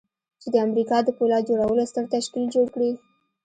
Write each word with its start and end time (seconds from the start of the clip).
چې 0.41 0.47
د 0.53 0.55
امريکا 0.65 0.97
د 1.03 1.09
پولاد 1.17 1.43
جوړولو 1.49 1.89
ستر 1.91 2.03
تشکيل 2.15 2.45
جوړ 2.55 2.67
کړي. 2.75 2.91